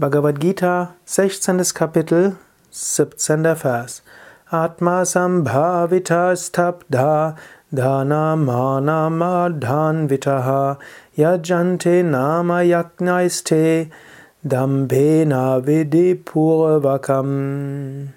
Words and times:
Bhagavad 0.00 0.38
Gita, 0.38 0.94
16. 1.06 1.74
Kapitel, 1.74 2.36
17. 2.70 3.56
Vers. 3.56 4.02
Atma 4.48 5.04
sambhavita 5.04 6.36
stabdha 6.36 7.36
dhana 7.74 8.36
mana 8.36 9.10
madhan 9.10 10.08
vitaha 10.08 10.78
yajante 11.16 12.04
nama 12.04 12.62
yaknaiste 12.62 13.90
dambena 14.46 15.60
vidipurvakam. 15.66 18.10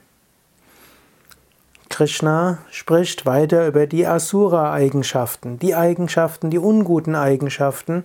Krishna 1.90 2.60
spricht 2.70 3.26
weiter 3.26 3.66
über 3.66 3.88
die 3.88 4.06
Asura-Eigenschaften, 4.06 5.58
die 5.58 5.74
Eigenschaften, 5.74 6.52
die 6.52 6.60
unguten 6.60 7.16
Eigenschaften, 7.16 8.04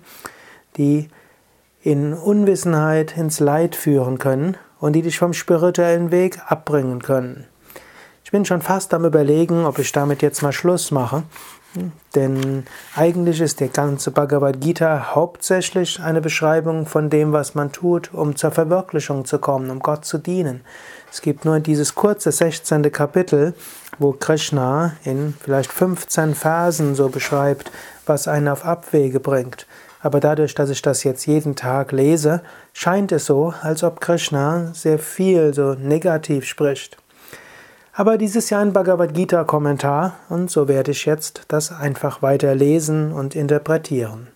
die 0.78 1.10
in 1.86 2.14
Unwissenheit 2.14 3.16
ins 3.16 3.38
Leid 3.38 3.76
führen 3.76 4.18
können 4.18 4.56
und 4.80 4.94
die 4.94 5.02
dich 5.02 5.20
vom 5.20 5.32
spirituellen 5.32 6.10
Weg 6.10 6.40
abbringen 6.48 7.00
können. 7.00 7.46
Ich 8.24 8.32
bin 8.32 8.44
schon 8.44 8.60
fast 8.60 8.92
am 8.92 9.04
Überlegen, 9.04 9.64
ob 9.64 9.78
ich 9.78 9.92
damit 9.92 10.20
jetzt 10.20 10.42
mal 10.42 10.50
Schluss 10.50 10.90
mache, 10.90 11.22
denn 12.16 12.64
eigentlich 12.96 13.40
ist 13.40 13.60
der 13.60 13.68
ganze 13.68 14.10
Bhagavad 14.10 14.60
Gita 14.60 15.14
hauptsächlich 15.14 16.00
eine 16.00 16.20
Beschreibung 16.20 16.86
von 16.86 17.08
dem, 17.08 17.32
was 17.32 17.54
man 17.54 17.70
tut, 17.70 18.12
um 18.12 18.34
zur 18.34 18.50
Verwirklichung 18.50 19.24
zu 19.24 19.38
kommen, 19.38 19.70
um 19.70 19.78
Gott 19.78 20.04
zu 20.04 20.18
dienen. 20.18 20.62
Es 21.12 21.20
gibt 21.20 21.44
nur 21.44 21.60
dieses 21.60 21.94
kurze 21.94 22.32
16. 22.32 22.90
Kapitel, 22.90 23.54
wo 24.00 24.10
Krishna 24.10 24.96
in 25.04 25.34
vielleicht 25.40 25.70
15 25.70 26.34
Versen 26.34 26.96
so 26.96 27.10
beschreibt, 27.10 27.70
was 28.06 28.26
einen 28.26 28.48
auf 28.48 28.64
Abwege 28.64 29.20
bringt. 29.20 29.68
Aber 30.00 30.20
dadurch, 30.20 30.54
dass 30.54 30.70
ich 30.70 30.82
das 30.82 31.04
jetzt 31.04 31.26
jeden 31.26 31.56
Tag 31.56 31.92
lese, 31.92 32.42
scheint 32.72 33.12
es 33.12 33.26
so, 33.26 33.54
als 33.62 33.82
ob 33.82 34.00
Krishna 34.00 34.72
sehr 34.74 34.98
viel 34.98 35.54
so 35.54 35.74
negativ 35.74 36.44
spricht. 36.44 36.96
Aber 37.92 38.18
dieses 38.18 38.50
Jahr 38.50 38.60
ein 38.60 38.74
Bhagavad 38.74 39.14
Gita 39.14 39.44
Kommentar 39.44 40.16
und 40.28 40.50
so 40.50 40.68
werde 40.68 40.90
ich 40.90 41.06
jetzt 41.06 41.42
das 41.48 41.72
einfach 41.72 42.20
weiter 42.20 42.54
lesen 42.54 43.10
und 43.10 43.34
interpretieren. 43.34 44.28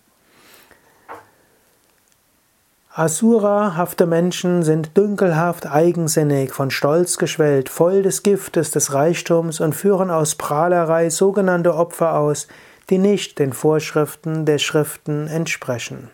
Asura-hafte 2.93 4.05
Menschen 4.05 4.63
sind 4.63 4.97
dünkelhaft, 4.97 5.65
eigensinnig, 5.65 6.51
von 6.51 6.71
Stolz 6.71 7.17
geschwellt, 7.17 7.69
voll 7.69 8.01
des 8.01 8.21
Giftes 8.21 8.71
des 8.71 8.93
Reichtums 8.93 9.61
und 9.61 9.73
führen 9.73 10.09
aus 10.09 10.35
Prahlerei 10.35 11.09
sogenannte 11.09 11.73
Opfer 11.73 12.17
aus, 12.17 12.49
die 12.91 12.99
nicht 12.99 13.39
den 13.39 13.53
Vorschriften 13.53 14.45
der 14.45 14.59
Schriften 14.59 15.27
entsprechen. 15.27 16.11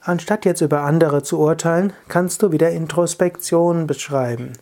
Anstatt 0.00 0.44
jetzt 0.44 0.62
über 0.62 0.80
andere 0.80 1.22
zu 1.22 1.38
urteilen, 1.38 1.92
kannst 2.08 2.42
du 2.42 2.50
wieder 2.50 2.70
Introspektion 2.70 3.86
beschreiben. 3.86 4.54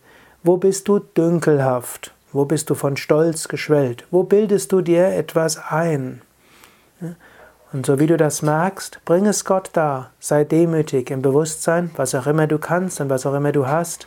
Wo 0.43 0.57
bist 0.57 0.89
du 0.89 0.99
dünkelhaft? 0.99 2.13
Wo 2.33 2.45
bist 2.45 2.69
du 2.69 2.75
von 2.75 2.97
Stolz 2.97 3.47
geschwellt? 3.47 4.07
Wo 4.11 4.25
bildest 4.25 4.73
du 4.73 4.81
dir 4.81 5.07
etwas 5.09 5.59
ein? 5.71 6.21
Und 7.73 7.87
so 7.87 7.99
wie 7.99 8.07
du 8.07 8.17
das 8.17 8.43
merkst, 8.43 9.01
bring 9.05 9.27
es 9.27 9.45
Gott 9.45 9.71
dar. 9.73 10.11
Sei 10.19 10.45
demütig 10.45 11.11
im 11.11 11.23
Bewusstsein, 11.23 11.91
was 11.97 12.15
auch 12.15 12.27
immer 12.27 12.47
du 12.47 12.59
kannst 12.59 13.01
und 13.01 13.09
was 13.09 13.25
auch 13.25 13.35
immer 13.35 13.53
du 13.53 13.67
hast, 13.67 14.07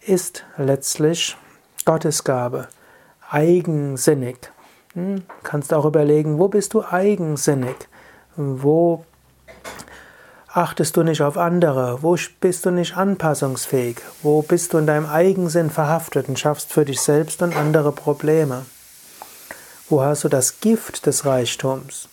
ist 0.00 0.44
letztlich 0.58 1.36
Gottes 1.84 2.24
Gabe. 2.24 2.68
Eigensinnig. 3.30 4.50
Hm? 4.94 5.22
Kannst 5.42 5.72
auch 5.72 5.84
überlegen, 5.84 6.38
wo 6.38 6.48
bist 6.48 6.74
du 6.74 6.84
eigensinnig? 6.84 7.76
Wo 8.36 9.04
achtest 10.52 10.96
du 10.96 11.02
nicht 11.02 11.22
auf 11.22 11.36
andere? 11.36 12.02
Wo 12.02 12.16
bist 12.40 12.66
du 12.66 12.70
nicht 12.70 12.96
anpassungsfähig? 12.96 13.98
Wo 14.22 14.42
bist 14.42 14.72
du 14.72 14.78
in 14.78 14.86
deinem 14.86 15.06
Eigensinn 15.06 15.70
verhaftet 15.70 16.28
und 16.28 16.38
schaffst 16.38 16.72
für 16.72 16.84
dich 16.84 17.00
selbst 17.00 17.42
und 17.42 17.56
andere 17.56 17.92
Probleme? 17.92 18.66
Wo 19.88 20.02
hast 20.02 20.24
du 20.24 20.28
das 20.28 20.60
Gift 20.60 21.06
des 21.06 21.24
Reichtums? 21.24 22.08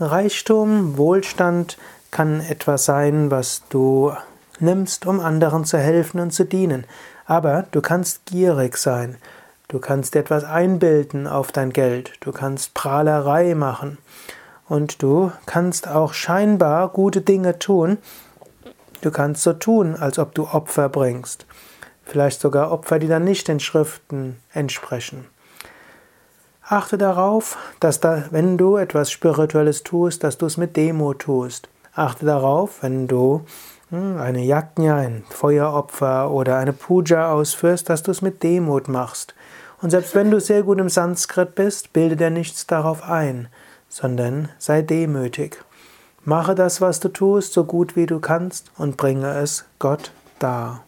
Reichtum, 0.00 0.96
Wohlstand 0.96 1.78
kann 2.10 2.40
etwas 2.40 2.84
sein, 2.84 3.30
was 3.30 3.62
du 3.68 4.12
nimmst, 4.58 5.06
um 5.06 5.20
anderen 5.20 5.64
zu 5.64 5.78
helfen 5.78 6.20
und 6.20 6.32
zu 6.32 6.44
dienen. 6.44 6.84
Aber 7.26 7.66
du 7.70 7.80
kannst 7.80 8.26
gierig 8.26 8.76
sein. 8.76 9.16
Du 9.72 9.78
kannst 9.78 10.16
etwas 10.16 10.44
einbilden 10.44 11.26
auf 11.26 11.50
dein 11.50 11.72
Geld. 11.72 12.12
Du 12.20 12.30
kannst 12.30 12.74
Prahlerei 12.74 13.54
machen. 13.54 13.96
Und 14.68 15.02
du 15.02 15.32
kannst 15.46 15.88
auch 15.88 16.12
scheinbar 16.12 16.90
gute 16.90 17.22
Dinge 17.22 17.58
tun. 17.58 17.96
Du 19.00 19.10
kannst 19.10 19.42
so 19.42 19.54
tun, 19.54 19.96
als 19.96 20.18
ob 20.18 20.34
du 20.34 20.46
Opfer 20.46 20.90
bringst. 20.90 21.46
Vielleicht 22.04 22.42
sogar 22.42 22.70
Opfer, 22.70 22.98
die 22.98 23.08
dann 23.08 23.24
nicht 23.24 23.48
den 23.48 23.60
Schriften 23.60 24.36
entsprechen. 24.52 25.26
Achte 26.68 26.98
darauf, 26.98 27.56
dass 27.80 27.98
da, 27.98 28.24
wenn 28.30 28.58
du 28.58 28.76
etwas 28.76 29.10
Spirituelles 29.10 29.84
tust, 29.84 30.22
dass 30.22 30.36
du 30.36 30.44
es 30.44 30.58
mit 30.58 30.76
Demo 30.76 31.14
tust. 31.14 31.70
Achte 31.94 32.26
darauf, 32.26 32.82
wenn 32.82 33.08
du 33.08 33.46
eine 33.92 34.42
Yajna, 34.42 34.96
ein 34.96 35.24
Feueropfer 35.28 36.30
oder 36.30 36.56
eine 36.56 36.72
Puja 36.72 37.30
ausführst, 37.30 37.90
dass 37.90 38.02
du 38.02 38.10
es 38.10 38.22
mit 38.22 38.42
Demut 38.42 38.88
machst. 38.88 39.34
Und 39.82 39.90
selbst 39.90 40.14
wenn 40.14 40.30
du 40.30 40.40
sehr 40.40 40.62
gut 40.62 40.78
im 40.78 40.88
Sanskrit 40.88 41.54
bist, 41.54 41.92
bilde 41.92 42.16
dir 42.16 42.30
nichts 42.30 42.66
darauf 42.66 43.02
ein, 43.02 43.48
sondern 43.88 44.48
sei 44.58 44.80
demütig. 44.80 45.62
Mache 46.24 46.54
das, 46.54 46.80
was 46.80 47.00
du 47.00 47.08
tust, 47.08 47.52
so 47.52 47.64
gut 47.64 47.96
wie 47.96 48.06
du 48.06 48.20
kannst 48.20 48.70
und 48.78 48.96
bringe 48.96 49.34
es 49.38 49.64
Gott 49.78 50.12
dar. 50.38 50.84